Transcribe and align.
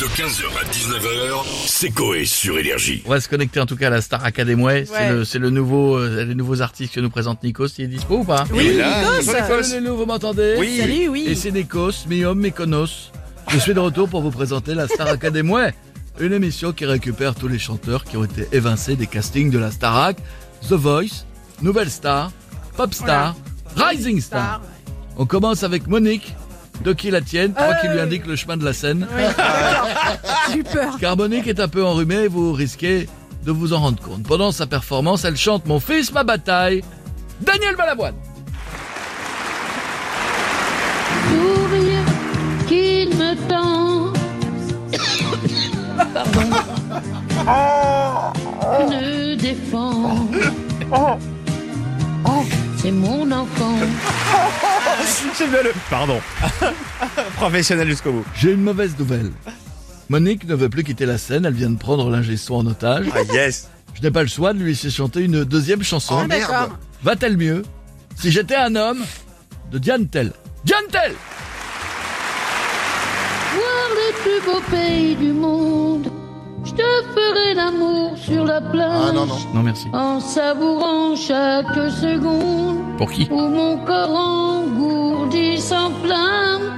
De 0.00 0.04
15h 0.04 0.44
à 0.60 0.64
19h, 0.70 1.44
c'est 1.66 1.90
Coé 1.90 2.24
sur 2.24 2.56
Énergie. 2.56 3.02
On 3.06 3.10
va 3.10 3.20
se 3.20 3.28
connecter 3.28 3.58
en 3.58 3.66
tout 3.66 3.74
cas 3.76 3.88
à 3.88 3.90
la 3.90 4.00
Star 4.00 4.24
Academy. 4.24 4.84
C'est 4.86 4.92
Ouais. 4.92 5.10
le, 5.10 5.24
c'est 5.24 5.40
le 5.40 5.50
nouveau, 5.50 5.96
euh, 5.96 6.24
les 6.24 6.36
nouveaux 6.36 6.62
artistes 6.62 6.94
que 6.94 7.00
nous 7.00 7.10
présente 7.10 7.42
Nikos. 7.42 7.66
Il 7.78 7.84
est 7.86 7.88
dispo 7.88 8.18
ou 8.18 8.24
pas 8.24 8.44
Oui, 8.52 8.76
Nikos. 8.76 9.22
Salut 9.22 9.62
les 9.72 9.80
loups, 9.88 9.96
vous 9.96 10.06
m'entendez 10.06 10.54
Oui. 10.58 10.78
Salut, 10.78 11.08
oui. 11.08 11.24
Et 11.26 11.34
c'est 11.34 11.50
Nikos, 11.50 12.06
mi 12.08 12.24
homme, 12.24 12.38
mi 12.38 12.52
konos. 12.52 13.10
Je 13.48 13.58
suis 13.58 13.74
de 13.74 13.80
retour 13.80 14.08
pour 14.08 14.22
vous 14.22 14.30
présenter 14.30 14.74
la 14.74 14.86
Star 14.86 15.08
Academy. 15.08 15.72
Une 16.20 16.32
émission 16.32 16.72
qui 16.72 16.84
récupère 16.86 17.34
tous 17.34 17.48
les 17.48 17.58
chanteurs 17.58 18.04
qui 18.04 18.16
ont 18.16 18.24
été 18.24 18.46
évincés 18.52 18.94
des 18.94 19.06
castings 19.08 19.50
de 19.50 19.58
la 19.58 19.70
Starac, 19.72 20.16
The 20.68 20.74
Voice, 20.74 21.24
Nouvelle 21.60 21.90
Star, 21.90 22.30
Pop 22.76 22.94
Star, 22.94 23.34
Rising 23.76 24.20
Star. 24.20 24.60
On 25.16 25.26
commence 25.26 25.64
avec 25.64 25.88
Monique. 25.88 26.34
De 26.84 26.92
qui 26.92 27.10
la 27.10 27.20
tienne 27.20 27.52
Toi 27.52 27.74
qui 27.80 27.88
lui 27.88 28.00
indique 28.00 28.26
le 28.26 28.36
chemin 28.36 28.56
de 28.56 28.64
la 28.64 28.72
scène. 28.72 29.06
J'ai 30.50 30.58
eu 30.58 30.64
peur. 30.64 30.96
Car 31.00 31.16
Monique 31.16 31.46
est 31.46 31.60
un 31.60 31.68
peu 31.68 31.84
enrhumée, 31.84 32.28
vous 32.28 32.52
risquez 32.52 33.08
de 33.44 33.52
vous 33.52 33.72
en 33.72 33.80
rendre 33.80 34.00
compte. 34.02 34.22
Pendant 34.22 34.52
sa 34.52 34.66
performance, 34.66 35.24
elle 35.24 35.36
chante 35.36 35.66
Mon 35.66 35.80
fils, 35.80 36.12
ma 36.12 36.24
bataille. 36.24 36.82
Daniel 37.40 37.76
Balavoine. 37.76 38.14
sourire 41.28 42.04
qu'il 42.66 43.08
me 43.10 43.34
tend. 43.48 44.12
Pardon. 46.14 46.40
Ne 48.90 49.34
défend. 49.36 50.28
C'est 52.76 52.92
mon 52.92 53.30
enfant. 53.30 53.74
J'aime 55.38 55.50
bien 55.50 55.62
le... 55.62 55.72
Pardon. 55.90 56.20
Professionnel 57.36 57.88
jusqu'au 57.88 58.12
bout. 58.12 58.24
J'ai 58.34 58.52
une 58.52 58.62
mauvaise 58.62 58.96
nouvelle. 58.98 59.30
Monique 60.08 60.44
ne 60.48 60.54
veut 60.54 60.68
plus 60.68 60.84
quitter 60.84 61.06
la 61.06 61.18
scène, 61.18 61.44
elle 61.44 61.54
vient 61.54 61.70
de 61.70 61.78
prendre 61.78 62.08
l'ingé 62.10 62.36
en 62.50 62.66
otage. 62.66 63.06
Ah 63.14 63.22
yes. 63.32 63.68
Je 63.94 64.02
n'ai 64.02 64.10
pas 64.10 64.22
le 64.22 64.28
choix 64.28 64.52
de 64.52 64.58
lui 64.58 64.70
laisser 64.70 64.90
chanter 64.90 65.20
une 65.20 65.44
deuxième 65.44 65.82
chanson. 65.82 66.18
Ah, 66.22 66.26
D'accord. 66.26 66.78
Va-t-elle 67.02 67.36
mieux 67.36 67.62
Si 68.16 68.30
j'étais 68.30 68.56
un 68.56 68.74
homme 68.74 69.04
de 69.70 69.78
Diane 69.78 70.08
Tell? 70.08 70.32
Diane 70.64 70.86
Tell 70.90 71.14
Voir 73.54 73.88
les 73.96 74.12
plus 74.22 74.50
beaux 74.52 74.62
pays 74.70 75.14
du 75.16 75.32
monde. 75.32 75.77
Je 76.68 76.74
te 76.74 76.82
ferai 77.14 77.54
l'amour 77.54 78.12
sur 78.18 78.44
la 78.44 78.60
plage. 78.60 79.08
Ah 79.08 79.12
non, 79.12 79.24
non. 79.24 79.38
Non 79.54 79.62
merci. 79.62 79.86
En 79.94 80.20
savourant 80.20 81.16
chaque 81.16 81.74
seconde. 81.90 82.96
Pour 82.98 83.10
qui? 83.10 83.26
Où 83.30 83.48
mon 83.48 83.78
corps 83.78 84.10
engourdi 84.10 85.58
s'enflamme. 85.58 86.74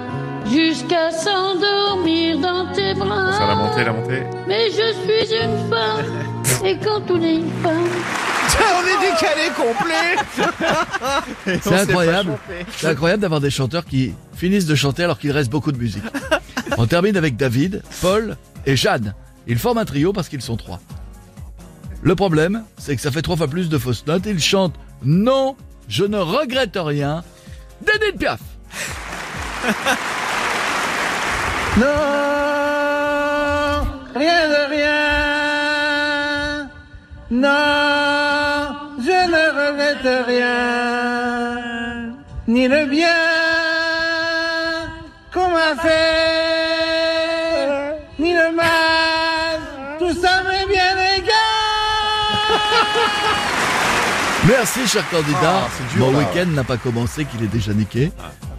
Jusqu'à 0.48 1.10
s'endormir 1.10 2.38
dans 2.38 2.72
tes 2.72 2.94
bras. 2.94 3.32
Ça 3.32 3.46
la 3.46 3.54
montée, 3.56 3.84
la 3.84 3.92
montée. 3.92 4.22
Mais 4.46 4.66
je 4.70 4.92
suis 5.02 5.34
une 5.34 5.70
femme, 5.70 6.06
et 6.64 6.76
quand 6.78 7.02
on 7.10 7.22
est 7.22 7.34
une 7.36 7.50
femme, 7.62 7.88
on 8.60 8.86
est 8.86 9.10
décalé 9.10 9.50
complet. 9.56 10.16
C'est 11.62 11.74
incroyable. 11.74 12.38
C'est 12.76 12.88
incroyable 12.88 13.22
d'avoir 13.22 13.40
des 13.40 13.50
chanteurs 13.50 13.84
qui 13.84 14.14
finissent 14.34 14.66
de 14.66 14.74
chanter 14.74 15.04
alors 15.04 15.18
qu'il 15.18 15.32
reste 15.32 15.50
beaucoup 15.50 15.72
de 15.72 15.78
musique. 15.78 16.02
On 16.78 16.86
termine 16.86 17.16
avec 17.16 17.36
David, 17.36 17.82
Paul 18.00 18.36
et 18.66 18.76
Jeanne. 18.76 19.14
Ils 19.50 19.58
forment 19.58 19.78
un 19.78 19.84
trio 19.84 20.12
parce 20.12 20.28
qu'ils 20.28 20.42
sont 20.42 20.56
trois. 20.56 20.78
Le 22.02 22.14
problème, 22.14 22.62
c'est 22.78 22.94
que 22.94 23.02
ça 23.02 23.10
fait 23.10 23.20
trois 23.20 23.36
fois 23.36 23.48
plus 23.48 23.68
de 23.68 23.78
fausses 23.78 24.06
notes. 24.06 24.22
Ils 24.26 24.38
chantent 24.40 24.76
Non, 25.02 25.56
je 25.88 26.04
ne 26.04 26.18
regrette 26.18 26.78
rien. 26.80 27.24
d'Edith 27.84 28.16
Piaf. 28.18 28.40
Non, 31.78 31.86
rien 34.14 34.48
de 34.48 34.62
rien. 34.70 35.00
Non, 37.30 38.74
je 38.98 39.18
ne 39.34 39.44
regrette 39.60 40.26
rien. 40.26 42.10
Ni 42.48 42.66
le 42.66 42.86
bien 42.86 43.06
qu'on 45.32 45.48
m'a 45.50 45.76
fait, 45.80 46.10
ni 48.18 48.32
le 48.32 48.50
mal. 48.56 48.79
Merci, 54.48 54.86
cher 54.86 55.04
candidat. 55.10 55.68
Mon 55.98 56.08
week-end 56.16 56.46
n'a 56.46 56.64
pas 56.64 56.76
commencé, 56.78 57.24
qu'il 57.26 57.42
est 57.44 57.48
déjà 57.48 57.72
niqué. 57.74 58.10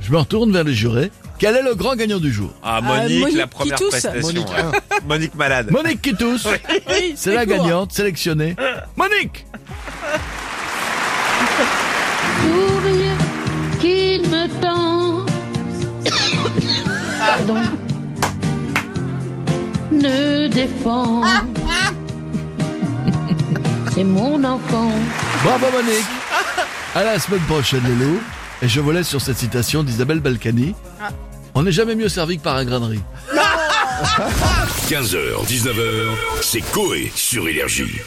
Je 0.01 0.11
me 0.11 0.17
retourne 0.17 0.51
vers 0.51 0.63
les 0.63 0.73
jurés. 0.73 1.11
Quel 1.39 1.55
est 1.55 1.63
le 1.63 1.73
grand 1.73 1.95
gagnant 1.95 2.19
du 2.19 2.31
jour? 2.31 2.51
Ah 2.63 2.81
Monique, 2.81 3.19
Monique 3.19 3.37
la 3.37 3.43
qui 3.45 3.49
première 3.49 3.75
prestation. 3.77 4.21
Monique. 4.21 4.47
ouais. 4.47 4.79
Monique 5.07 5.35
malade. 5.35 5.71
Monique 5.71 6.01
qui 6.01 6.13
tousse. 6.13 6.47
Oui, 6.87 7.13
C'est 7.15 7.33
la 7.33 7.45
court. 7.47 7.57
gagnante, 7.57 7.91
sélectionnée. 7.93 8.55
Monique 8.95 9.45
sourire 12.41 13.17
qu'il 13.79 14.21
me 14.29 14.47
tend. 14.61 15.25
Pardon. 17.19 17.61
Ne 19.91 20.47
défend. 20.47 21.21
C'est 24.01 24.05
mon 24.07 24.43
enfant. 24.43 24.89
Bravo 25.43 25.67
Monique 25.71 26.05
À 26.95 27.03
la 27.03 27.19
semaine 27.19 27.41
prochaine 27.41 27.83
les 27.83 28.03
loups. 28.03 28.19
Et 28.63 28.67
je 28.67 28.79
vous 28.79 28.89
laisse 28.89 29.07
sur 29.07 29.21
cette 29.21 29.37
citation 29.37 29.83
d'Isabelle 29.83 30.21
Balkany. 30.21 30.73
On 31.53 31.61
n'est 31.61 31.71
jamais 31.71 31.93
mieux 31.93 32.09
servi 32.09 32.39
que 32.39 32.41
par 32.41 32.55
un 32.55 32.65
grainerie. 32.65 33.03
15h, 34.89 35.45
19h, 35.45 36.15
c'est 36.41 36.61
Coé 36.71 37.11
sur 37.13 37.47
Énergie. 37.47 38.01